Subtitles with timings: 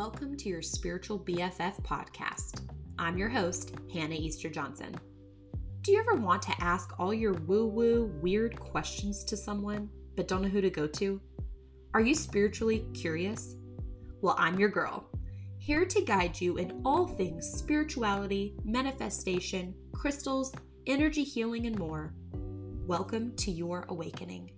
[0.00, 2.62] Welcome to your Spiritual BFF podcast.
[2.98, 4.98] I'm your host, Hannah Easter Johnson.
[5.82, 10.26] Do you ever want to ask all your woo woo, weird questions to someone, but
[10.26, 11.20] don't know who to go to?
[11.92, 13.56] Are you spiritually curious?
[14.22, 15.04] Well, I'm your girl,
[15.58, 20.50] here to guide you in all things spirituality, manifestation, crystals,
[20.86, 22.14] energy healing, and more.
[22.86, 24.50] Welcome to your awakening.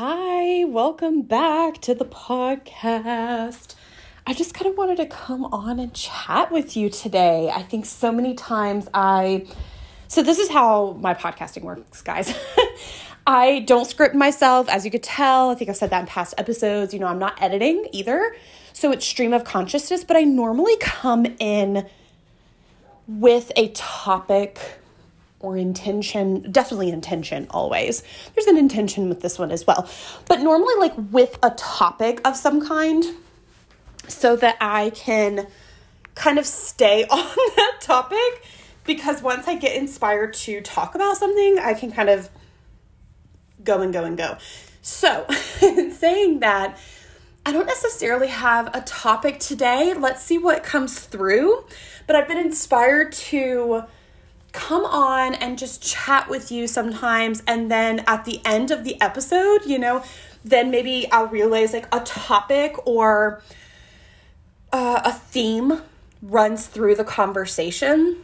[0.00, 3.74] Hi, welcome back to the podcast.
[4.28, 7.50] I just kind of wanted to come on and chat with you today.
[7.52, 9.48] I think so many times I.
[10.06, 12.32] So, this is how my podcasting works, guys.
[13.26, 15.50] I don't script myself, as you could tell.
[15.50, 16.94] I think I've said that in past episodes.
[16.94, 18.36] You know, I'm not editing either.
[18.74, 21.88] So, it's stream of consciousness, but I normally come in
[23.08, 24.77] with a topic
[25.40, 28.02] or intention, definitely intention always.
[28.34, 29.88] There's an intention with this one as well.
[30.26, 33.04] But normally, like with a topic of some kind,
[34.08, 35.46] so that I can
[36.14, 38.44] kind of stay on that topic.
[38.84, 42.30] Because once I get inspired to talk about something, I can kind of
[43.62, 44.38] go and go and go.
[44.80, 45.26] So,
[45.90, 46.78] saying that,
[47.44, 49.92] I don't necessarily have a topic today.
[49.92, 51.66] Let's see what comes through.
[52.06, 53.84] But I've been inspired to
[54.52, 57.42] come on and just chat with you sometimes.
[57.46, 60.02] And then at the end of the episode, you know,
[60.44, 63.42] then maybe I'll realize like a topic or
[64.72, 65.82] uh, a theme
[66.22, 68.16] runs through the conversation.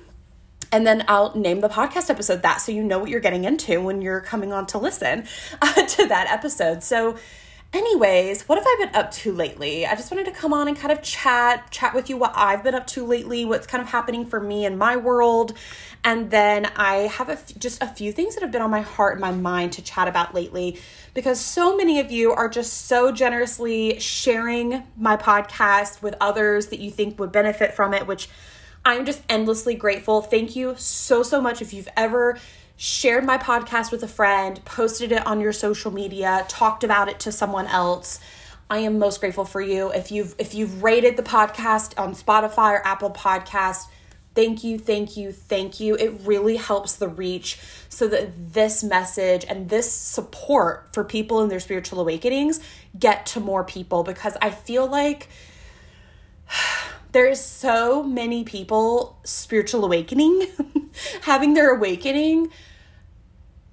[0.73, 3.81] And then I'll name the podcast episode that so you know what you're getting into
[3.81, 5.27] when you're coming on to listen
[5.63, 6.83] uh, to that episode.
[6.83, 7.17] So,
[7.75, 9.87] anyways, what have I been up to lately?
[9.87, 12.63] I just wanted to come on and kind of chat, chat with you what I've
[12.63, 15.55] been up to lately, what's kind of happening for me in my world,
[16.05, 18.83] and then I have a f- just a few things that have been on my
[18.83, 20.79] heart and my mind to chat about lately
[21.15, 26.81] because so many of you are just so generously sharing my podcast with others that
[26.81, 28.29] you think would benefit from it, which
[28.85, 30.21] I'm just endlessly grateful.
[30.21, 31.63] Thank you so, so much.
[31.63, 32.39] If you've ever
[32.77, 37.21] shared my podcast with a friend, posted it on your social media, talked about it
[37.21, 38.19] to someone else,
[38.71, 39.93] I am most grateful for you.
[39.93, 43.87] If you've if you've rated the podcast on Spotify or Apple Podcast,
[44.35, 45.95] Thank you, thank you, thank you.
[45.95, 47.59] It really helps the reach
[47.89, 52.59] so that this message and this support for people in their spiritual awakenings
[52.99, 55.29] get to more people because I feel like
[57.15, 60.49] there is so many people spiritual awakening,
[61.23, 62.51] having their awakening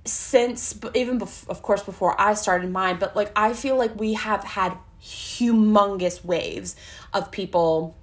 [0.06, 4.14] since even bef- of course before I started mine, but like I feel like we
[4.14, 6.76] have had humongous waves
[7.14, 7.98] of people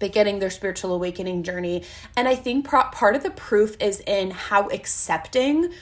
[0.00, 1.84] beginning their spiritual awakening journey.
[2.16, 5.72] And I think pro- part of the proof is in how accepting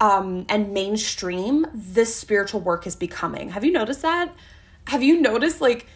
[0.00, 3.50] um, and mainstream this spiritual work is becoming.
[3.50, 4.34] Have you noticed that?
[4.88, 5.86] Have you noticed, like,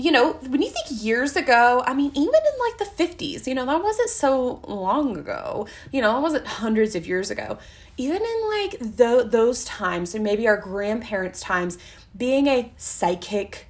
[0.00, 3.54] you know, when you think years ago, I mean, even in like the 50s, you
[3.54, 7.58] know, that wasn't so long ago, you know, it wasn't hundreds of years ago.
[7.98, 11.76] Even in like the, those times, and maybe our grandparents' times,
[12.16, 13.66] being a psychic,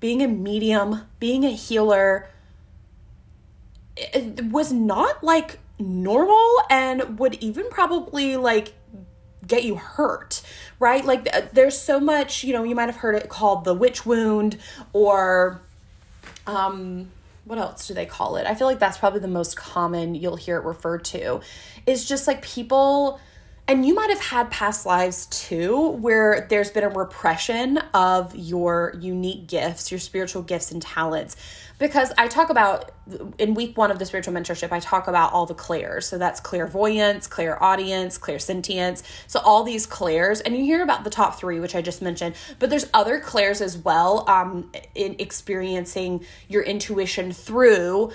[0.00, 2.30] being a medium, being a healer,
[4.44, 8.72] was not like normal and would even probably like
[9.46, 10.40] get you hurt,
[10.80, 11.04] right?
[11.04, 14.56] Like there's so much, you know, you might have heard it called the witch wound
[14.94, 15.60] or
[16.46, 17.10] um
[17.46, 18.46] what else do they call it?
[18.46, 21.40] I feel like that's probably the most common you'll hear it referred to.
[21.86, 23.20] Is just like people
[23.68, 28.94] and you might have had past lives too where there's been a repression of your
[29.00, 31.36] unique gifts, your spiritual gifts and talents
[31.78, 32.92] because I talk about
[33.38, 36.06] in week one of the spiritual mentorship, I talk about all the clairs.
[36.06, 39.02] So that's clairvoyance, clairaudience, clairsentience.
[39.26, 42.34] So all these clairs, and you hear about the top three, which I just mentioned,
[42.58, 48.10] but there's other clairs as well um, in experiencing your intuition through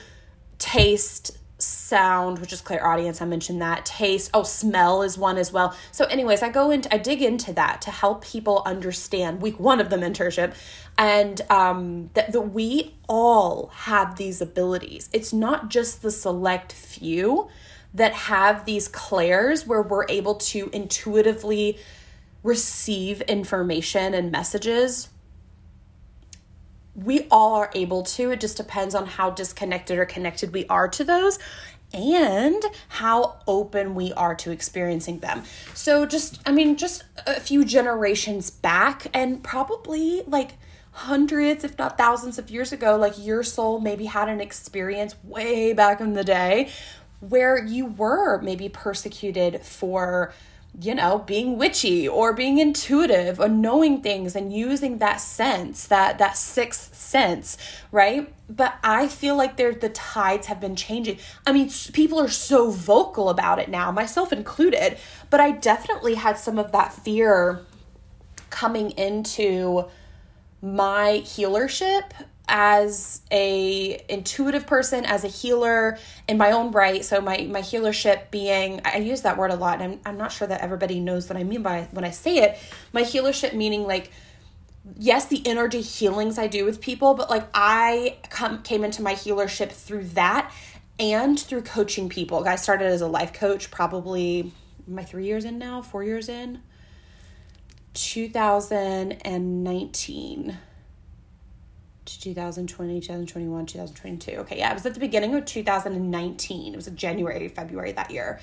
[0.58, 3.22] taste, sound, which is clairaudience.
[3.22, 3.86] I mentioned that.
[3.86, 5.76] Taste, oh, smell is one as well.
[5.92, 9.80] So, anyways, I go into, I dig into that to help people understand week one
[9.80, 10.54] of the mentorship
[10.98, 15.10] and um, that, that we all have these abilities.
[15.14, 17.50] It's not just the select few
[17.94, 21.78] that have these clairs where we're able to intuitively
[22.44, 25.10] receive information and messages
[26.96, 28.32] we all are able to.
[28.32, 31.40] It just depends on how disconnected or connected we are to those
[31.94, 35.44] and how open we are to experiencing them.
[35.74, 40.52] So, just, I mean, just a few generations back, and probably like
[40.92, 45.74] hundreds, if not thousands of years ago, like your soul maybe had an experience way
[45.74, 46.70] back in the day
[47.20, 50.34] where you were maybe persecuted for
[50.80, 56.18] you know, being witchy or being intuitive or knowing things and using that sense, that
[56.18, 57.58] that sixth sense,
[57.92, 58.34] right?
[58.50, 61.18] But I feel like there the tides have been changing.
[61.46, 64.98] I mean, people are so vocal about it now, myself included,
[65.30, 67.66] but I definitely had some of that fear
[68.50, 69.86] coming into
[70.62, 72.12] my healership
[72.54, 77.04] as a intuitive person as a healer in my own right.
[77.04, 80.32] So my my healership being i use that word a lot and I'm, I'm not
[80.32, 82.58] sure that everybody knows what i mean by when i say it
[82.94, 84.12] my healership meaning like
[84.98, 89.14] yes the energy healings i do with people but like i come came into my
[89.14, 90.52] healership through that
[91.02, 92.48] and through coaching people.
[92.48, 94.54] I started as a life coach probably
[94.88, 95.82] my three years in now?
[95.82, 96.62] Four years in?
[97.94, 100.58] 2019
[102.18, 104.32] 2020, 2021, 2022.
[104.42, 106.74] Okay, yeah, it was at the beginning of 2019.
[106.74, 108.40] It was January, February that year.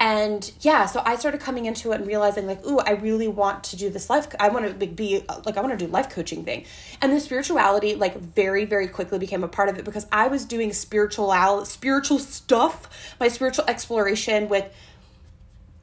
[0.00, 3.62] And yeah, so I started coming into it and realizing like, ooh, I really want
[3.64, 4.26] to do this life.
[4.40, 6.64] I want to be like, I want to do life coaching thing.
[7.00, 10.44] And the spirituality like very, very quickly became a part of it because I was
[10.44, 14.72] doing spiritual, spiritual stuff, my spiritual exploration with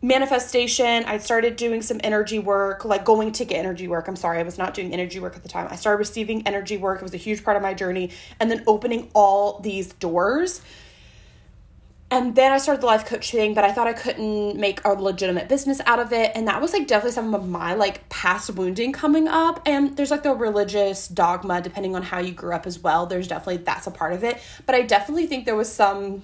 [0.01, 1.03] manifestation.
[1.05, 4.07] I started doing some energy work like going to get energy work.
[4.07, 5.67] I'm sorry i was not doing energy work at the time.
[5.69, 6.99] I started receiving energy work.
[6.99, 8.11] It was a huge part of my journey.
[8.39, 10.61] And then opening all these doors.
[12.11, 14.93] And then i started the life coach thing but i thought i couldn't make a
[14.93, 16.31] legitimate business out of it.
[16.33, 19.61] And that was like definitely some of my like past wounding coming up.
[19.65, 23.05] And there's like the religious dogma depending on how you grew up as well.
[23.05, 24.41] There's definitely that's a part of it.
[24.65, 26.23] But i definitely think there was some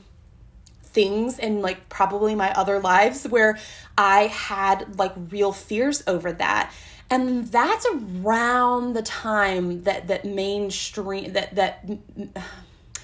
[0.96, 3.60] things in like probably my other lives where
[3.98, 6.74] I had like real fears over that.
[7.12, 11.88] And that's around the time that that mainstream that that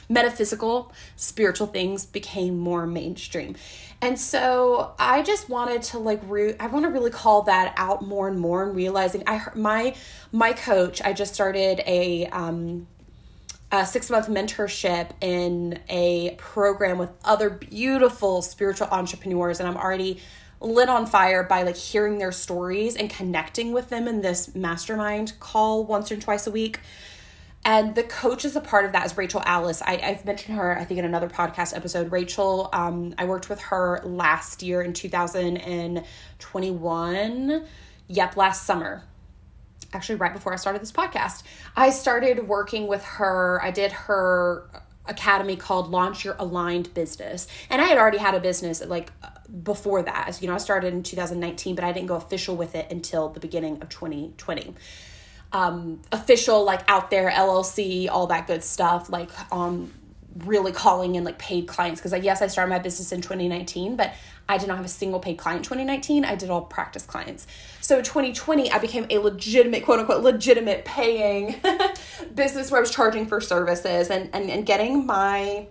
[0.09, 3.55] metaphysical spiritual things became more mainstream.
[4.01, 8.01] And so I just wanted to like root I want to really call that out
[8.01, 9.95] more and more and realizing I my
[10.31, 12.87] my coach I just started a um
[13.71, 20.19] a six month mentorship in a program with other beautiful spiritual entrepreneurs and i'm already
[20.61, 25.33] lit on fire by like hearing their stories and connecting with them in this mastermind
[25.39, 26.79] call once or twice a week.
[27.63, 29.81] And the coach is a part of that is rachel alyce.
[29.81, 32.11] I, have mentioned her i think in another podcast episode.
[32.11, 37.65] Rachel um, i worked with her last year in 2021
[38.07, 39.03] yep last summer
[39.93, 41.43] actually right before I started this podcast.
[41.75, 43.59] I started working with her.
[43.63, 44.69] I did her
[45.05, 47.47] academy called Launch Your Aligned Business.
[47.69, 49.11] And I had already had a business like
[49.63, 50.41] before that.
[50.41, 53.39] You know, I started in 2019, but I didn't go official with it until the
[53.39, 54.73] beginning of 2020.
[55.53, 59.91] Um, official, like out there, LLC, all that good stuff, like um,
[60.45, 61.99] really calling in like paid clients.
[61.99, 64.13] Because, like, yes, I started my business in 2019, but
[64.51, 66.25] I did not have a single paid client 2019.
[66.25, 67.47] I did all practice clients.
[67.79, 71.55] So 2020, I became a legitimate, quote unquote, legitimate paying
[72.35, 75.67] business where I was charging for services and, and, and getting my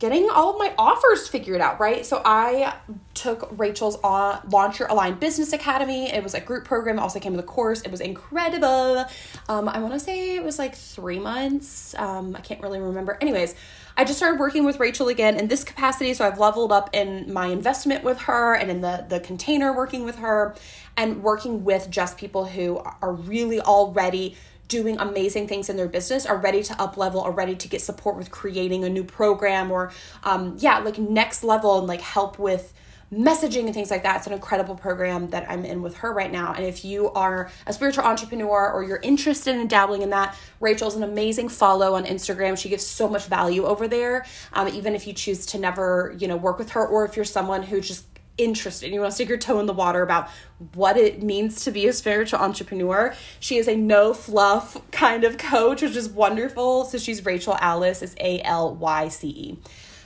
[0.00, 2.06] getting all of my offers figured out, right?
[2.06, 2.74] So I
[3.14, 6.12] took Rachel's on Launch Your Aligned Business Academy.
[6.12, 6.98] It was a group program.
[6.98, 7.82] Also came with a course.
[7.82, 9.06] It was incredible.
[9.48, 11.94] Um, I want to say it was like three months.
[11.96, 13.18] Um, I can't really remember.
[13.20, 13.56] Anyways,
[13.98, 16.14] I just started working with Rachel again in this capacity.
[16.14, 20.04] So I've leveled up in my investment with her and in the, the container working
[20.04, 20.54] with her
[20.96, 24.36] and working with just people who are really already
[24.68, 27.80] doing amazing things in their business are ready to up level are ready to get
[27.80, 29.90] support with creating a new program or
[30.24, 32.74] um, yeah like next level and like help with
[33.12, 34.18] messaging and things like that.
[34.18, 36.52] It's an incredible program that I'm in with her right now.
[36.52, 40.96] And if you are a spiritual entrepreneur or you're interested in dabbling in that, Rachel's
[40.96, 42.58] an amazing follow on Instagram.
[42.58, 44.26] She gives so much value over there.
[44.52, 47.24] Um, even if you choose to never, you know, work with her, or if you're
[47.24, 48.04] someone who just
[48.38, 50.30] interested you want to stick your toe in the water about
[50.74, 55.36] what it means to be a spiritual entrepreneur she is a no fluff kind of
[55.36, 59.58] coach which is wonderful so she's rachel alyce is a-l-y-c-e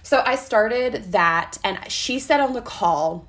[0.02, 3.26] so I started that, and she said on the call,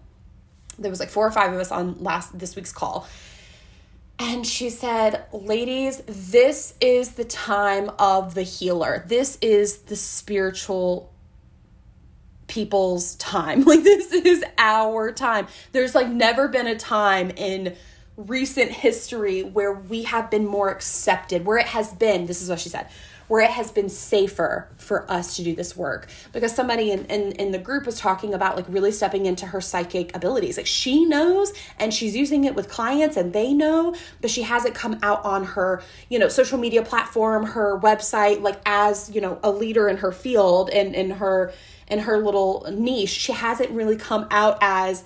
[0.80, 3.08] there was like four or five of us on last this week's call.
[4.20, 9.04] And she said, Ladies, this is the time of the healer.
[9.08, 11.12] This is the spiritual
[12.48, 13.64] people's time.
[13.66, 15.48] Like, this is our time.
[15.72, 17.76] There's like never been a time in
[18.16, 22.60] recent history where we have been more accepted, where it has been, this is what
[22.60, 22.88] she said,
[23.34, 26.08] where it has been safer for us to do this work.
[26.34, 29.60] Because somebody in, in, in the group was talking about like really stepping into her
[29.60, 30.56] psychic abilities.
[30.56, 34.76] Like she knows and she's using it with clients and they know but she hasn't
[34.76, 39.40] come out on her you know social media platform her website like as you know
[39.42, 41.52] a leader in her field and in her
[41.88, 43.10] in her little niche.
[43.10, 45.04] She hasn't really come out as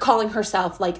[0.00, 0.96] calling herself like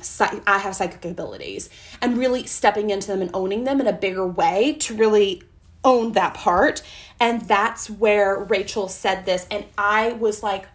[0.46, 1.68] I have psychic abilities
[2.00, 5.42] and really stepping into them and owning them in a bigger way to really
[5.84, 6.82] own that part.
[7.18, 9.46] And that's where Rachel said this.
[9.50, 10.66] And I was like,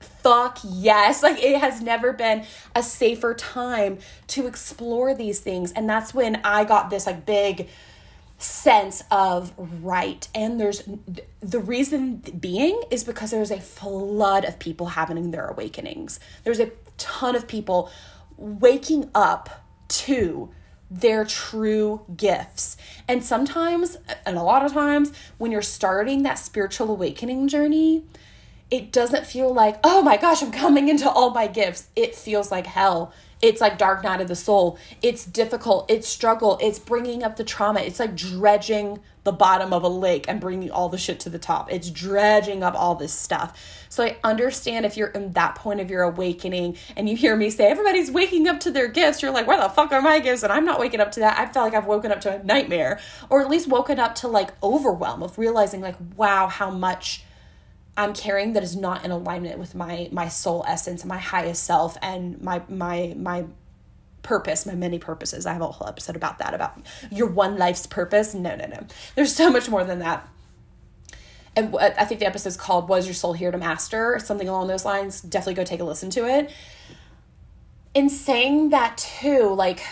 [0.00, 1.22] fuck yes.
[1.24, 3.98] Like it has never been a safer time
[4.28, 5.72] to explore these things.
[5.72, 7.68] And that's when I got this like big
[8.38, 10.26] sense of right.
[10.34, 10.82] And there's
[11.40, 16.20] the reason being is because there's a flood of people having their awakenings.
[16.42, 17.90] There's a ton of people
[18.36, 20.50] waking up to
[21.00, 22.76] their true gifts.
[23.08, 28.04] And sometimes, and a lot of times, when you're starting that spiritual awakening journey,
[28.70, 31.88] it doesn't feel like, oh my gosh, I'm coming into all my gifts.
[31.94, 33.12] It feels like hell.
[33.42, 34.78] It's like dark night of the soul.
[35.02, 35.90] It's difficult.
[35.90, 36.58] It's struggle.
[36.62, 37.80] It's bringing up the trauma.
[37.80, 41.38] It's like dredging the bottom of a lake and bringing all the shit to the
[41.38, 41.70] top.
[41.70, 43.86] It's dredging up all this stuff.
[43.90, 47.50] So I understand if you're in that point of your awakening and you hear me
[47.50, 50.42] say everybody's waking up to their gifts, you're like, where the fuck are my gifts?
[50.42, 51.38] And I'm not waking up to that.
[51.38, 54.28] I feel like I've woken up to a nightmare or at least woken up to
[54.28, 57.24] like overwhelm of realizing like, wow, how much
[57.96, 61.96] I'm carrying that is not in alignment with my my soul essence, my highest self,
[62.02, 63.46] and my my my
[64.22, 65.46] purpose, my many purposes.
[65.46, 68.34] I have a whole episode about that, about your one life's purpose.
[68.34, 68.80] No, no, no.
[69.14, 70.28] There's so much more than that.
[71.56, 74.18] And I think the episode's called Was Your Soul Here to Master?
[74.18, 75.20] Something along those lines.
[75.20, 76.50] Definitely go take a listen to it.
[77.94, 79.84] In saying that too, like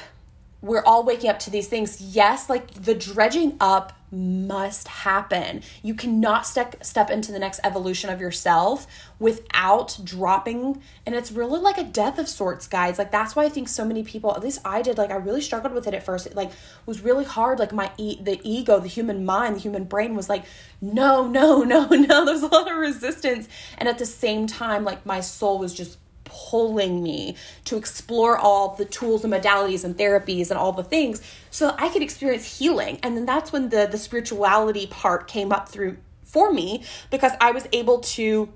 [0.63, 2.01] we're all waking up to these things.
[2.01, 5.63] Yes, like the dredging up must happen.
[5.83, 8.87] You cannot step step into the next evolution of yourself
[9.19, 12.99] without dropping and it's really like a death of sorts, guys.
[12.99, 15.41] Like that's why I think so many people, at least I did, like I really
[15.41, 16.27] struggled with it at first.
[16.27, 16.53] It like
[16.85, 20.29] was really hard like my e- the ego, the human mind, the human brain was
[20.29, 20.45] like
[20.81, 22.25] no, no, no, no.
[22.25, 25.99] There's a lot of resistance and at the same time like my soul was just
[26.33, 31.21] pulling me to explore all the tools and modalities and therapies and all the things
[31.51, 32.99] so I could experience healing.
[33.03, 37.51] And then that's when the the spirituality part came up through for me because I
[37.51, 38.49] was able to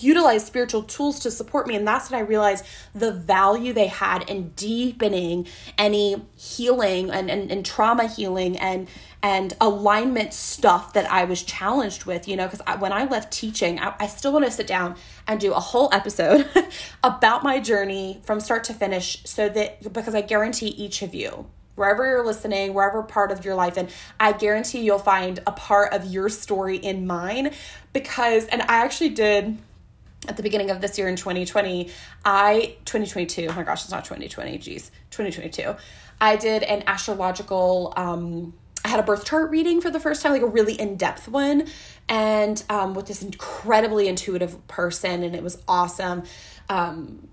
[0.00, 1.76] utilize spiritual tools to support me.
[1.76, 5.46] And that's when i realized the value they had in deepening
[5.78, 8.88] any healing and, and, and trauma healing and
[9.22, 13.78] and alignment stuff that i was challenged with you know because when i left teaching
[13.78, 16.46] I, I still want to sit down and do a whole episode
[17.02, 21.46] about my journey from start to finish so that because i guarantee each of you
[21.76, 25.92] wherever you're listening, wherever part of your life, and I guarantee you'll find a part
[25.92, 27.52] of your story in mine
[27.92, 29.58] because, and I actually did
[30.28, 31.90] at the beginning of this year in 2020,
[32.24, 33.48] I 2022.
[33.48, 34.58] Oh my gosh, it's not 2020.
[34.58, 35.76] Geez, 2022.
[36.20, 37.92] I did an astrological.
[37.96, 38.54] Um,
[38.84, 41.28] I had a birth chart reading for the first time, like a really in depth
[41.28, 41.66] one,
[42.08, 46.22] and um, with this incredibly intuitive person, and it was awesome.
[46.68, 47.28] Um,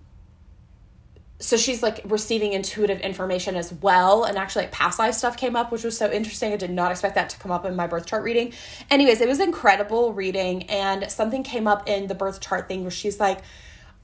[1.44, 5.56] so she's like receiving intuitive information as well and actually like past life stuff came
[5.56, 6.54] up which was so interesting.
[6.54, 8.54] I did not expect that to come up in my birth chart reading.
[8.90, 12.92] Anyways it was incredible reading and something came up in the birth chart thing where
[12.92, 13.40] she's like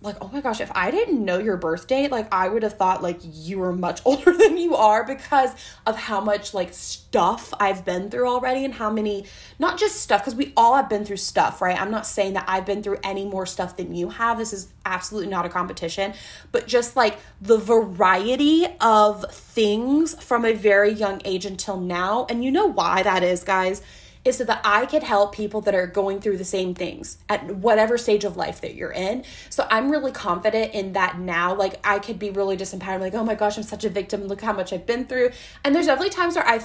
[0.01, 2.77] like oh my gosh if i didn't know your birth date like i would have
[2.77, 5.51] thought like you were much older than you are because
[5.86, 9.25] of how much like stuff i've been through already and how many
[9.58, 11.79] not just stuff because we all have been through stuff right?
[11.79, 14.38] I'm not saying that i've been through any more stuff than you have.
[14.38, 16.13] This is absolutely not a competition.
[16.51, 22.25] But just like the variety of things from a very young age until now.
[22.29, 23.82] And you know why that is guys
[24.25, 27.55] is so that I could help people that are going through the same things at
[27.55, 29.23] whatever stage of life that you're in.
[29.49, 31.55] So I'm really confident in that now.
[31.55, 34.25] Like I could be really disempowered, like, oh my gosh, I'm such a victim.
[34.25, 35.31] Look how much I've been through.
[35.63, 36.61] And there's definitely times where I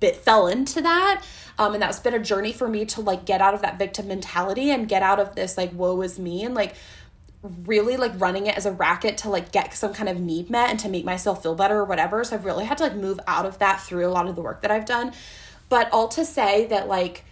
[0.00, 1.22] bit fell into that.
[1.58, 4.08] Um, and that's been a journey for me to like get out of that victim
[4.08, 6.74] mentality and get out of this like woe is me and like
[7.42, 10.70] really like running it as a racket to like get some kind of need met
[10.70, 12.22] and to make myself feel better or whatever.
[12.24, 14.42] So I've really had to like move out of that through a lot of the
[14.42, 15.12] work that I've done.
[15.68, 17.24] But all to say that, like,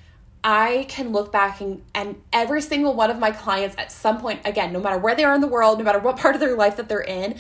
[0.44, 4.40] I can look back and, and every single one of my clients at some point,
[4.44, 6.56] again, no matter where they are in the world, no matter what part of their
[6.56, 7.36] life that they're in,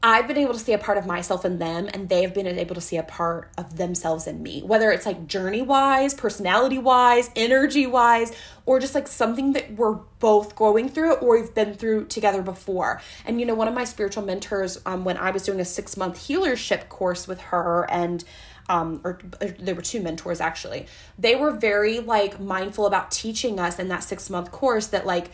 [0.00, 2.76] I've been able to see a part of myself in them, and they've been able
[2.76, 7.30] to see a part of themselves in me, whether it's like journey wise, personality wise,
[7.34, 8.32] energy wise,
[8.64, 13.02] or just like something that we're both going through or we've been through together before.
[13.26, 15.96] And you know, one of my spiritual mentors, um, when I was doing a six
[15.96, 18.22] month healership course with her and
[18.68, 20.86] um, or, or there were two mentors actually.
[21.18, 25.30] They were very like mindful about teaching us in that six month course that like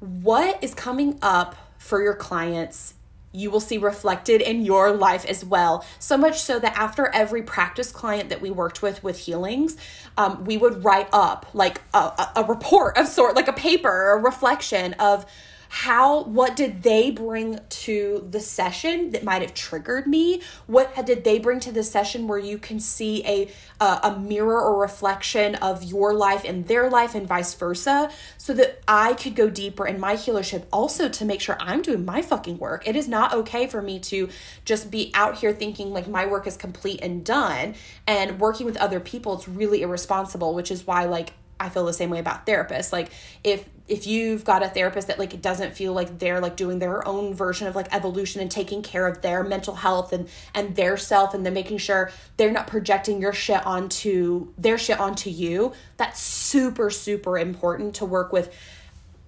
[0.00, 2.94] what is coming up for your clients
[3.36, 5.84] you will see reflected in your life as well.
[5.98, 9.76] So much so that after every practice client that we worked with with healings,
[10.16, 14.18] um, we would write up like a, a report of sort, like a paper, a
[14.18, 15.26] reflection of
[15.68, 21.24] how what did they bring to the session that might have triggered me what did
[21.24, 25.54] they bring to the session where you can see a uh, a mirror or reflection
[25.56, 29.86] of your life and their life and vice versa so that i could go deeper
[29.86, 33.32] in my healership also to make sure i'm doing my fucking work it is not
[33.32, 34.28] okay for me to
[34.64, 37.74] just be out here thinking like my work is complete and done
[38.06, 41.92] and working with other people it's really irresponsible which is why like I feel the
[41.92, 42.92] same way about therapists.
[42.92, 43.10] Like
[43.42, 47.06] if if you've got a therapist that like doesn't feel like they're like doing their
[47.06, 50.96] own version of like evolution and taking care of their mental health and and their
[50.96, 55.72] self and then making sure they're not projecting your shit onto their shit onto you,
[55.96, 58.52] that's super super important to work with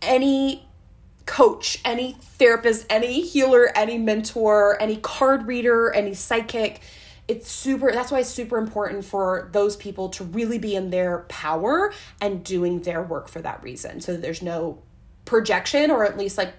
[0.03, 0.65] any
[1.27, 6.81] coach, any therapist, any healer, any mentor, any card reader, any psychic
[7.29, 11.21] it's super that's why it's super important for those people to really be in their
[11.29, 14.79] power and doing their work for that reason so that there's no
[15.27, 16.55] projection or at least like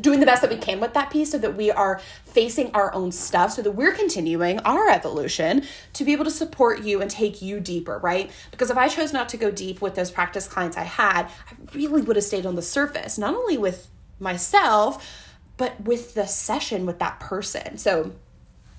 [0.00, 2.94] doing the best that we can with that piece so that we are facing our
[2.94, 7.10] own stuff so that we're continuing our evolution to be able to support you and
[7.10, 8.30] take you deeper, right?
[8.50, 11.54] Because if I chose not to go deep with those practice clients I had, I
[11.74, 13.88] really would have stayed on the surface, not only with
[14.20, 17.76] myself, but with the session with that person.
[17.76, 18.12] So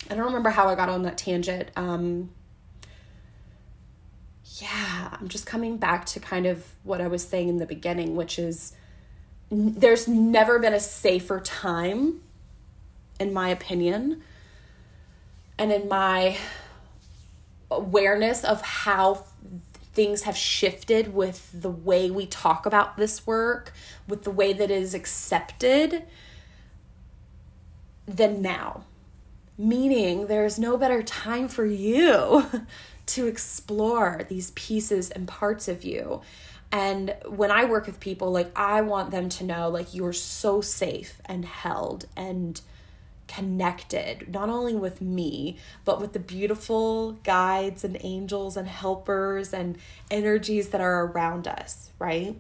[0.09, 1.69] I don't remember how I got on that tangent.
[1.75, 2.29] Um,
[4.59, 8.15] yeah, I'm just coming back to kind of what I was saying in the beginning,
[8.15, 8.73] which is
[9.51, 12.21] n- there's never been a safer time,
[13.19, 14.21] in my opinion,
[15.57, 16.37] and in my
[17.71, 19.25] awareness of how
[19.93, 23.73] things have shifted with the way we talk about this work,
[24.07, 26.03] with the way that it is accepted
[28.05, 28.83] than now
[29.57, 32.45] meaning there's no better time for you
[33.05, 36.21] to explore these pieces and parts of you.
[36.71, 40.61] And when I work with people, like I want them to know like you're so
[40.61, 42.59] safe and held and
[43.27, 49.77] connected, not only with me, but with the beautiful guides and angels and helpers and
[50.09, 52.35] energies that are around us, right?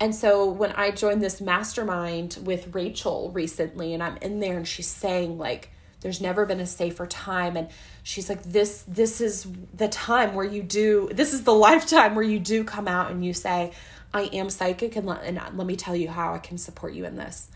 [0.00, 4.68] And so when I joined this mastermind with Rachel recently, and I'm in there and
[4.68, 7.56] she's saying, like, there's never been a safer time.
[7.56, 7.68] And
[8.02, 12.24] she's like this this is the time where you do this is the lifetime where
[12.24, 13.72] you do come out and you say
[14.14, 17.04] i am psychic and let, and let me tell you how i can support you
[17.04, 17.48] in this.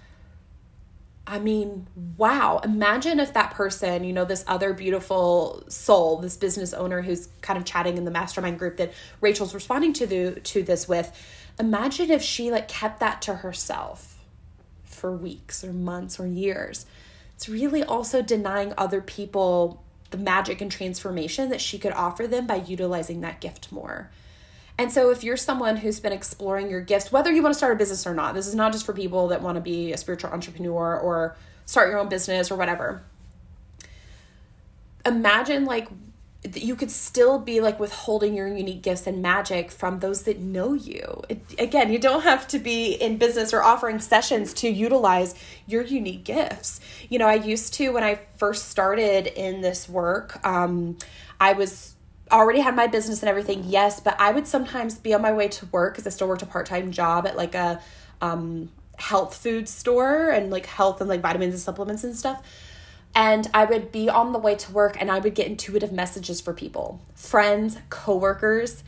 [1.24, 2.61] I mean wow.
[2.64, 7.59] Imagine if that person you know this other beautiful soul this business owner who's kind
[7.59, 11.12] of chatting in the mastermind group that rachel's responding to the to this with
[11.61, 14.18] imagine if she like kept that to herself
[14.85, 16.87] for weeks or months or years
[17.42, 22.46] it's really also denying other people the magic and transformation that she could offer them
[22.46, 24.12] by utilizing that gift more.
[24.78, 27.72] And so, if you're someone who's been exploring your gifts, whether you want to start
[27.72, 29.96] a business or not, this is not just for people that want to be a
[29.96, 33.02] spiritual entrepreneur or start your own business or whatever.
[35.05, 35.88] Imagine like
[36.55, 40.72] you could still be like withholding your unique gifts and magic from those that know
[40.72, 41.22] you.
[41.28, 45.83] It, again, you don't have to be in business or offering sessions to utilize your
[45.83, 46.81] unique gifts.
[47.09, 50.98] You know, I used to when I first started in this work, um,
[51.40, 51.94] I was
[52.33, 55.46] already had my business and everything, yes, but I would sometimes be on my way
[55.48, 57.81] to work because I still worked a part time job at like a
[58.20, 62.42] um, health food store and like health and like vitamins and supplements and stuff
[63.14, 66.40] and I would be on the way to work and I would get intuitive messages
[66.40, 68.85] for people, friends, coworkers.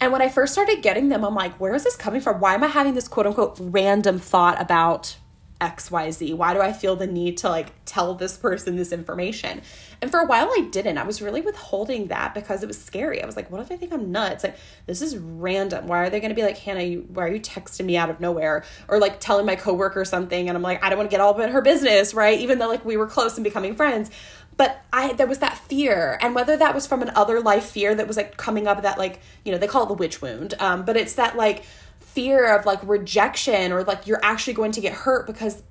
[0.00, 2.40] And when I first started getting them, I'm like, where is this coming from?
[2.40, 5.16] Why am I having this quote unquote random thought about
[5.60, 6.34] XYZ?
[6.34, 9.60] Why do I feel the need to like tell this person this information?
[10.02, 10.96] And for a while I didn't.
[10.98, 13.22] I was really withholding that because it was scary.
[13.22, 14.44] I was like, what if they think I'm nuts?
[14.44, 15.86] Like, this is random.
[15.86, 18.08] Why are they going to be like, Hannah, you, why are you texting me out
[18.08, 18.64] of nowhere?
[18.88, 21.34] Or like telling my coworker something and I'm like, I don't want to get all
[21.34, 22.38] up in her business, right?
[22.40, 24.10] Even though like we were close and becoming friends.
[24.56, 27.94] But I there was that fear, and whether that was from an other life fear
[27.94, 30.52] that was like coming up that like, you know, they call it the witch wound.
[30.58, 31.64] Um, but it's that like
[32.00, 35.62] fear of like rejection or like you're actually going to get hurt because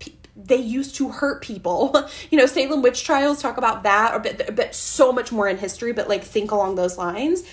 [0.45, 2.09] they used to hurt people.
[2.31, 5.57] you know, Salem witch trials talk about that, or but, but so much more in
[5.57, 7.43] history, but like think along those lines.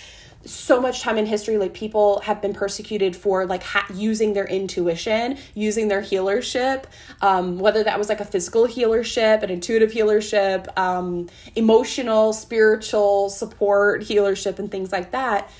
[0.44, 4.46] So much time in history, like people have been persecuted for like ha- using their
[4.46, 6.84] intuition, using their healership,
[7.20, 14.02] um, whether that was like a physical healership, an intuitive healership, um, emotional, spiritual support
[14.02, 15.50] healership, and things like that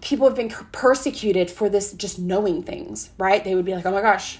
[0.00, 3.44] people have been persecuted for this just knowing things, right?
[3.44, 4.38] They would be like, oh my gosh,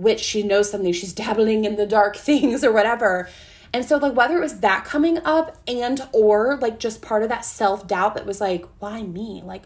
[0.00, 3.28] witch, she knows something, she's dabbling in the dark things or whatever.
[3.72, 7.28] And so like whether it was that coming up and or like just part of
[7.28, 9.42] that self-doubt that was like, why me?
[9.44, 9.62] Like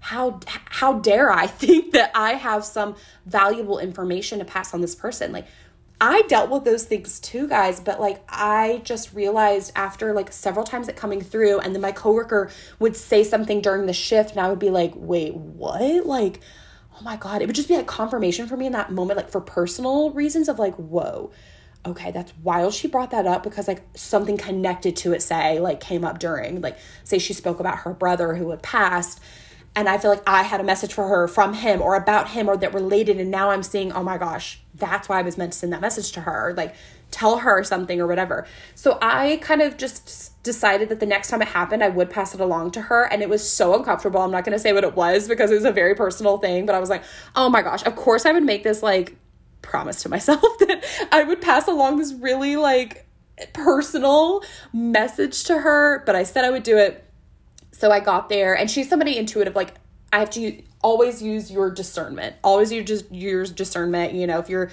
[0.00, 4.94] how how dare I think that I have some valuable information to pass on this
[4.94, 5.32] person?
[5.32, 5.46] Like
[6.00, 10.64] I dealt with those things too, guys, but like I just realized after like several
[10.64, 14.40] times it coming through, and then my coworker would say something during the shift, and
[14.40, 16.04] I would be like, wait, what?
[16.04, 16.40] Like,
[16.98, 17.42] oh my God.
[17.42, 20.48] It would just be like confirmation for me in that moment, like for personal reasons
[20.48, 21.32] of like, whoa,
[21.86, 22.74] okay, that's wild.
[22.74, 26.60] She brought that up because like something connected to it, say, like came up during,
[26.60, 29.20] like, say she spoke about her brother who had passed
[29.76, 32.48] and I feel like I had a message for her from him or about him
[32.48, 33.18] or that related.
[33.18, 35.80] And now I'm seeing, oh my gosh, that's why I was meant to send that
[35.80, 36.54] message to her.
[36.56, 36.76] Like,
[37.14, 38.44] tell her something or whatever.
[38.74, 42.34] So I kind of just decided that the next time it happened, I would pass
[42.34, 43.04] it along to her.
[43.04, 44.20] And it was so uncomfortable.
[44.20, 46.66] I'm not going to say what it was because it was a very personal thing,
[46.66, 47.04] but I was like,
[47.36, 49.16] oh my gosh, of course I would make this like
[49.62, 53.06] promise to myself that I would pass along this really like
[53.52, 56.02] personal message to her.
[56.04, 57.04] But I said I would do it
[57.70, 59.54] so I got there, and she's somebody intuitive.
[59.54, 59.74] Like
[60.12, 62.36] I have to always use your discernment.
[62.44, 64.14] Always use just your discernment.
[64.14, 64.70] You know, if you're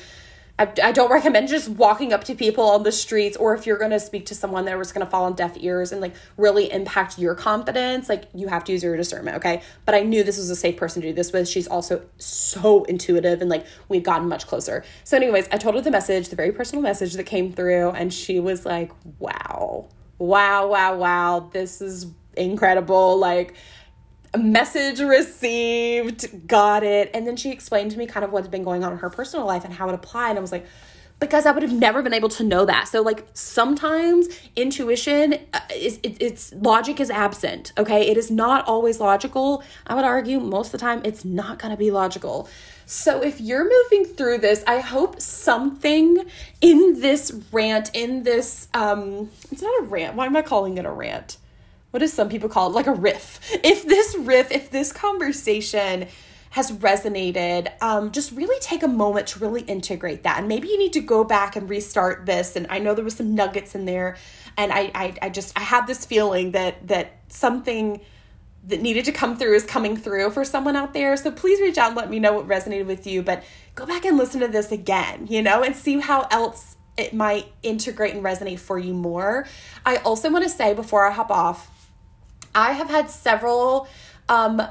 [0.60, 3.78] I, I don't recommend just walking up to people on the streets or if you're
[3.78, 6.14] going to speak to someone that was going to fall on deaf ears and like
[6.38, 9.62] really impact your confidence like you have to use your discernment okay?
[9.86, 11.48] But i knew this was a safe person to do this with.
[11.48, 14.84] She's also so intuitive and like we've gotten much closer.
[15.04, 18.14] So anyways i told her the message the very personal message that came through and
[18.14, 19.88] she was like wow.
[20.20, 21.50] Wow wow wow.
[21.52, 23.18] This is incredible.
[23.18, 23.56] Like,
[24.38, 27.12] message received, got it.
[27.14, 29.46] And then she explained to me kind of what's been going on in her personal
[29.46, 30.32] life and how it applied.
[30.32, 30.66] And I was like,
[31.22, 32.88] because I would have never been able to know that.
[32.88, 38.08] So like sometimes intuition uh, is it, it's logic is absent, okay?
[38.10, 39.64] It is not always logical.
[39.86, 42.50] I would argue most of the time it's not going to be logical.
[42.88, 46.26] So if you're moving through this, I hope something
[46.60, 50.16] in this rant in this um it's not a rant.
[50.16, 51.38] Why am I calling it a rant?
[51.92, 53.40] What do some people call it like a riff.
[53.64, 56.08] If this riff if this conversation
[56.52, 60.40] has resonated um, just really take a moment to really integrate that.
[60.40, 62.56] And maybe you need to go back and restart this.
[62.56, 64.18] And i know there was some nuggets in there.
[64.58, 68.02] And i i, I just i have this feeling that that something
[68.68, 71.18] that needed to come through is coming through for someone out there.
[71.18, 73.24] So please reach out and let me know what resonated with you.
[73.24, 77.14] But go back and listen to this again you know and see how else it
[77.14, 79.48] might integrate and resonate for you more.
[79.86, 81.81] I also want to say before i hop off
[82.54, 83.88] I have had several
[84.30, 84.62] um,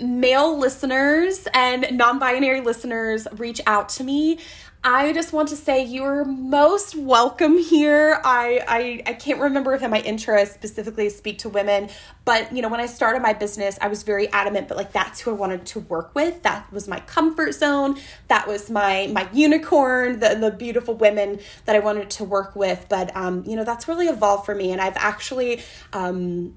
[0.00, 4.38] male listeners and non binary listeners reach out to me.
[4.84, 8.20] I just want to say you're most welcome here.
[8.24, 11.90] I, I I can't remember if in my intro I specifically speak to women,
[12.24, 15.18] but you know, when I started my business, I was very adamant, but like that's
[15.18, 16.44] who I wanted to work with.
[16.44, 17.98] That was my comfort zone.
[18.28, 22.86] That was my my unicorn, the the beautiful women that I wanted to work with.
[22.88, 24.70] But um, you know, that's really evolved for me.
[24.70, 25.60] And I've actually
[25.92, 26.54] um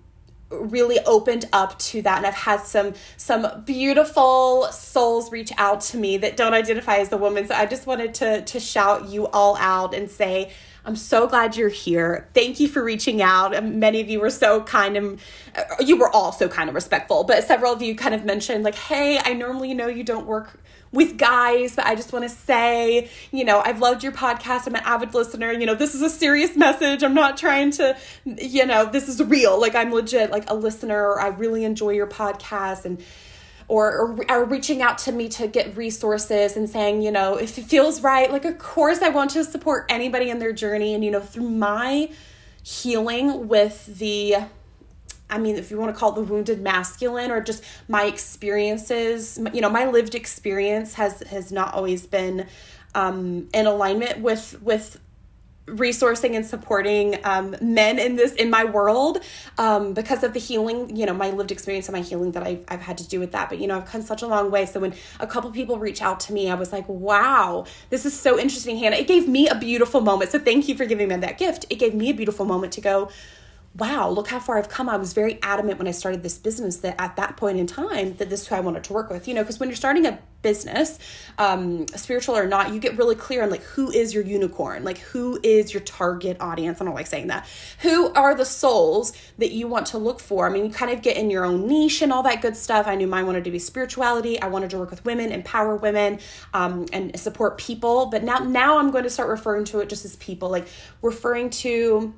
[0.52, 5.98] really opened up to that and I've had some some beautiful souls reach out to
[5.98, 9.28] me that don't identify as the woman so I just wanted to to shout you
[9.28, 10.52] all out and say
[10.84, 12.28] I'm so glad you're here.
[12.34, 13.52] Thank you for reaching out.
[13.64, 15.20] Many of you were so kind and
[15.56, 18.64] uh, you were all so kind of respectful, but several of you kind of mentioned
[18.64, 20.60] like, "Hey, I normally know you don't work
[20.92, 24.68] with guys, but I just want to say, you know, I've loved your podcast.
[24.68, 25.52] I'm an avid listener.
[25.52, 27.04] You know, this is a serious message.
[27.04, 29.60] I'm not trying to, you know, this is real.
[29.60, 33.02] Like I'm legit like a listener I really enjoy your podcast and
[33.68, 37.64] or, or reaching out to me to get resources and saying, you know, if it
[37.64, 41.12] feels right, like of course I want to support anybody in their journey and you
[41.12, 42.10] know, through my
[42.64, 44.36] healing with the
[45.32, 49.40] I mean, if you want to call it the wounded masculine or just my experiences,
[49.54, 52.48] you know, my lived experience has has not always been
[52.94, 55.00] um, in alignment with with
[55.68, 59.20] resourcing and supporting um, men in this in my world
[59.58, 62.66] um, because of the healing you know my lived experience and my healing that I've,
[62.68, 63.48] I've had to do with that.
[63.48, 64.66] But you know i've come such a long way.
[64.66, 68.20] So when a couple people reach out to me i was like wow this is
[68.20, 68.98] so interesting hannah.
[68.98, 70.32] It gave me a beautiful moment.
[70.32, 71.66] So thank you for giving me that gift.
[71.70, 73.10] It gave me a beautiful moment to go
[73.74, 74.90] wow, look how far I've come.
[74.90, 78.16] I was very adamant when I started this business that at that point in time
[78.16, 79.28] that this is who I wanted to work with.
[79.30, 81.00] You know, because when you're starting a business,
[81.38, 84.98] um, spiritual or not, you get really clear on like who is your unicorn, like
[84.98, 86.82] who is your target audience.
[86.82, 87.48] I don't like saying that.
[87.80, 90.48] Who are the souls that you want to look for?
[90.48, 92.88] I mean, you kind of get in your own niche and all that good stuff.
[92.88, 94.42] I knew mine wanted to be spirituality.
[94.42, 96.20] I wanted to work with women, empower women,
[96.54, 98.08] um, and support people.
[98.08, 100.68] But now, now I'm going to start referring to it just as people, like
[101.02, 102.14] referring to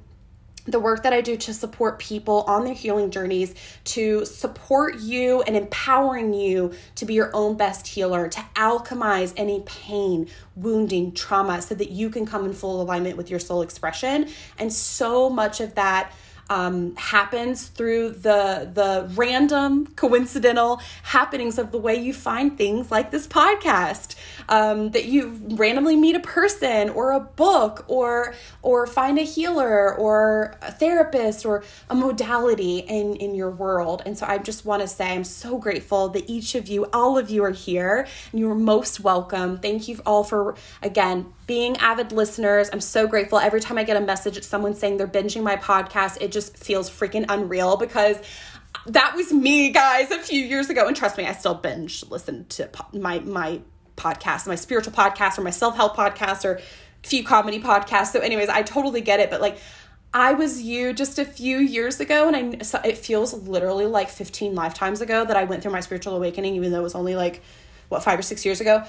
[0.65, 3.53] the work that I do to support people on their healing journeys,
[3.85, 9.61] to support you and empowering you to be your own best healer, to alchemize any
[9.65, 14.29] pain, wounding, trauma, so that you can come in full alignment with your soul expression.
[14.57, 16.11] And so much of that
[16.49, 23.11] um, happens through the the random coincidental happenings of the way you find things like
[23.11, 24.15] this podcast
[24.49, 29.95] um, that you randomly meet a person or a book or or find a healer
[29.95, 34.01] or a therapist or a modality in in your world.
[34.05, 37.17] And so i just want to say i'm so grateful that each of you all
[37.17, 39.57] of you are here and you're most welcome.
[39.57, 43.39] Thank you all for again being avid listeners i'm so grateful.
[43.39, 46.57] Every time i get a message at someone saying they're binging my podcast it just
[46.57, 48.17] feels freaking unreal because
[48.87, 50.87] that was me guys a few years ago.
[50.87, 53.61] And trust me i still binge listen to my my
[53.95, 58.07] podcast my spiritual podcast or my self-help podcast or a few comedy podcasts.
[58.07, 59.29] So anyways i totally get it.
[59.29, 59.57] But like
[60.15, 64.53] I was you just a few years ago, and I it feels literally like 15
[64.53, 67.41] lifetimes ago that I went through my spiritual awakening, even though it was only like
[67.89, 68.85] what five or six years ago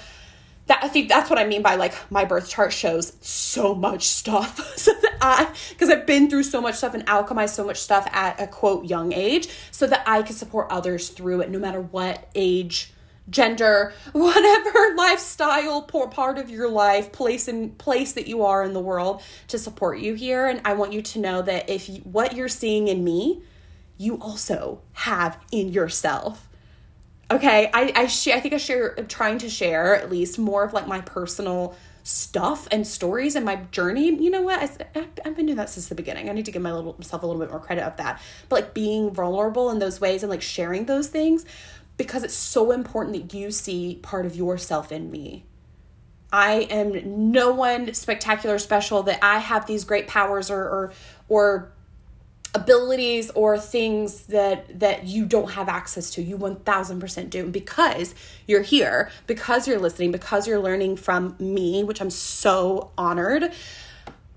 [0.67, 4.07] that I think that's what I mean by like my birth chart shows so much
[4.07, 4.59] stuff.
[4.77, 8.07] so that I because I've been through so much stuff and alchemized so much stuff
[8.11, 11.81] at a quote young age so that I can support others through it no matter
[11.81, 12.93] what age,
[13.29, 18.73] gender, whatever lifestyle, poor part of your life, place and place that you are in
[18.73, 20.47] the world to support you here.
[20.47, 23.43] And I want you to know that if you, what you're seeing in me,
[23.97, 26.49] you also have in yourself
[27.31, 30.73] okay i i, sh- I think i share trying to share at least more of
[30.73, 34.15] like my personal stuff and stories and my journey.
[34.15, 34.59] You know what?
[34.95, 36.29] I, i've been doing that since the beginning.
[36.29, 38.21] I need to give my little, myself a little bit more credit of that.
[38.47, 41.45] But like being vulnerable in those ways and like sharing those things
[41.97, 45.45] because it's so important that you see part of yourself in me.
[46.31, 50.93] I am no one spectacular special that I have these great powers or or
[51.27, 51.71] or
[52.55, 57.39] abilities or things that that you don't have access to you 1000% do.
[57.43, 58.15] And because
[58.47, 63.51] you're here because you're listening because you're learning from me which i'm so honored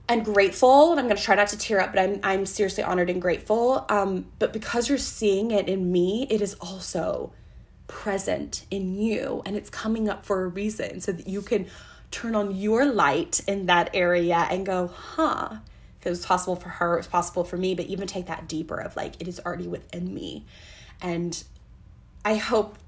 [0.09, 2.83] and grateful and i'm going to try not to tear up but i'm, I'm seriously
[2.83, 7.33] honored and grateful um, but because you're seeing it in me it is also
[7.87, 11.67] present in you and it's coming up for a reason so that you can
[12.11, 15.57] turn on your light in that area and go huh
[16.01, 18.49] if it was possible for her, it was possible for me, but even take that
[18.49, 20.45] deeper of like, it is already within me.
[21.01, 21.43] And
[22.25, 22.79] I hope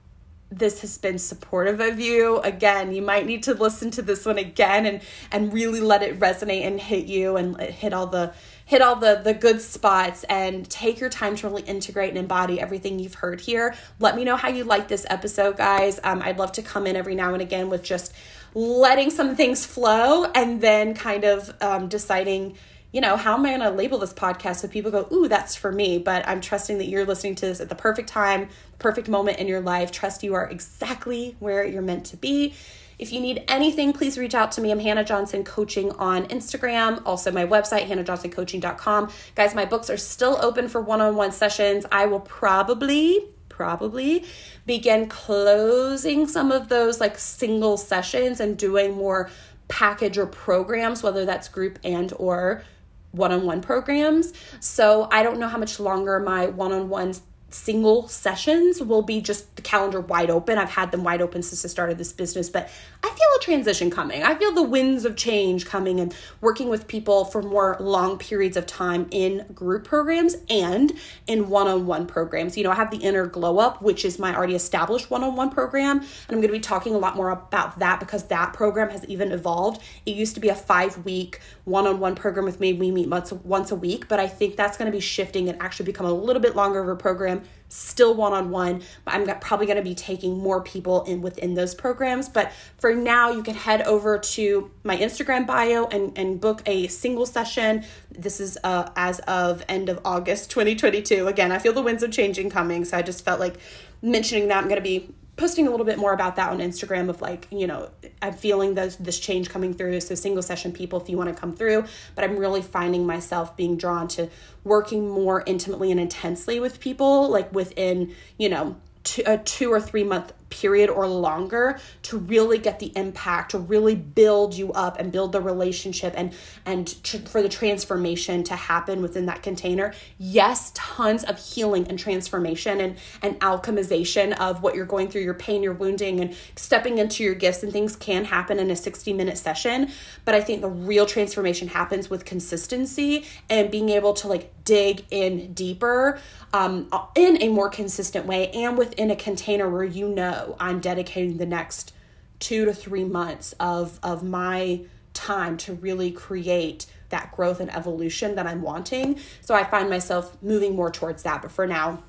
[0.50, 2.38] this has been supportive of you.
[2.38, 6.18] Again, you might need to listen to this one again and and really let it
[6.18, 8.32] resonate and hit you and hit all the
[8.64, 12.60] hit all the the good spots and take your time to really integrate and embody
[12.60, 13.76] everything you've heard here.
[14.00, 16.00] Let me know how you like this episode, guys.
[16.02, 18.12] Um, I'd love to come in every now and again with just
[18.52, 22.56] letting some things flow and then kind of um, deciding
[22.92, 25.54] you know, how am I going to label this podcast so people go, ooh, that's
[25.54, 25.98] for me?
[25.98, 28.48] But I'm trusting that you're listening to this at the perfect time,
[28.78, 29.92] perfect moment in your life.
[29.92, 32.54] Trust you are exactly where you're meant to be.
[32.98, 34.70] If you need anything, please reach out to me.
[34.70, 37.00] I'm Hannah Johnson Coaching on Instagram.
[37.06, 39.10] Also, my website, hannahjohnsoncoaching.com.
[39.34, 41.86] Guys, my books are still open for one on one sessions.
[41.90, 44.24] I will probably probably
[44.64, 49.28] begin closing some of those like single sessions and doing more
[49.68, 52.62] package or programs whether that's group and or
[53.12, 54.32] one-on-one programs.
[54.60, 57.14] So I don't know how much longer my one-on-one
[57.50, 60.56] single sessions will be just the calendar wide open.
[60.56, 62.70] I've had them wide open since the start of this business, but
[63.02, 64.22] I feel a transition coming.
[64.22, 68.56] I feel the winds of change coming and working with people for more long periods
[68.58, 70.92] of time in group programs and
[71.26, 72.58] in one on one programs.
[72.58, 75.34] You know, I have the Inner Glow Up, which is my already established one on
[75.34, 78.52] one program, and I'm going to be talking a lot more about that because that
[78.52, 79.82] program has even evolved.
[80.04, 82.74] It used to be a five week one on one program with me.
[82.74, 85.60] We meet once, once a week, but I think that's going to be shifting and
[85.62, 89.24] actually become a little bit longer of a program still one on one, but I'm
[89.40, 92.28] probably going to be taking more people in within those programs.
[92.28, 96.88] But for now, you can head over to my Instagram bio and, and book a
[96.88, 97.84] single session.
[98.10, 101.28] This is uh, as of end of August 2022.
[101.28, 103.56] Again, I feel the winds of changing coming, so I just felt like
[104.02, 107.08] mentioning that I'm going to be posting a little bit more about that on Instagram
[107.08, 107.88] of like, you know,
[108.20, 109.98] I'm feeling this this change coming through.
[110.02, 113.56] So single session people if you want to come through, but I'm really finding myself
[113.56, 114.28] being drawn to
[114.64, 119.80] working more intimately and intensely with people like within, you know, two, a two or
[119.80, 124.98] three month period or longer to really get the impact to really build you up
[124.98, 126.34] and build the relationship and
[126.66, 129.94] and tr- for the transformation to happen within that container.
[130.18, 135.34] Yes tons of healing and transformation and and alchemization of what you're going through your
[135.34, 139.12] pain your wounding and stepping into your gifts and things can happen in a 60
[139.12, 139.90] minute session.
[140.24, 145.04] But i think the real transformation happens with consistency and being able to like dig
[145.10, 146.18] in deeper
[146.52, 151.38] um, in a more consistent way and within a container where you know I'm dedicating
[151.38, 151.92] the next
[152.38, 158.36] two to three months of, of my time to really create that growth and evolution
[158.36, 159.18] that I'm wanting.
[159.40, 161.42] So I find myself moving more towards that.
[161.42, 162.02] But for now,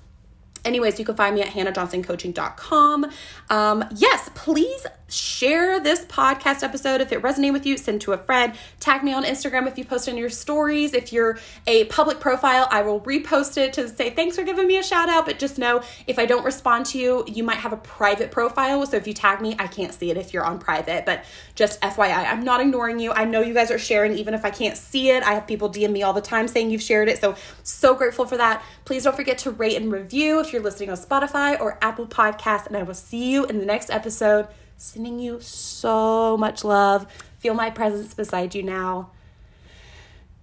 [0.63, 3.11] Anyways, you can find me at hannahjohnsoncoaching.com.
[3.49, 7.77] Um, yes, please share this podcast episode if it resonated with you.
[7.77, 8.53] Send to a friend.
[8.79, 10.93] Tag me on Instagram if you post in your stories.
[10.93, 14.77] If you're a public profile, I will repost it to say thanks for giving me
[14.77, 15.25] a shout out.
[15.25, 18.85] But just know if I don't respond to you, you might have a private profile.
[18.85, 21.05] So if you tag me, I can't see it if you're on private.
[21.05, 23.11] But just FYI, I'm not ignoring you.
[23.11, 25.23] I know you guys are sharing even if I can't see it.
[25.23, 27.19] I have people DM me all the time saying you've shared it.
[27.19, 28.63] So, so grateful for that.
[28.85, 32.67] Please don't forget to rate and review if you're listening on Spotify or Apple Podcasts,
[32.67, 34.47] and I will see you in the next episode.
[34.81, 37.05] Sending you so much love.
[37.37, 39.11] Feel my presence beside you now.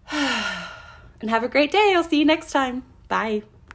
[0.12, 1.92] and have a great day.
[1.96, 2.85] I'll see you next time.
[3.09, 3.42] Bye.